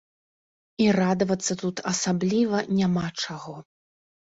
[0.85, 3.53] І радавацца тут асабліва няма чаго.